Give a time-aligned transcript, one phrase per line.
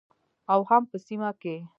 [0.53, 1.55] او هم په سیمه کې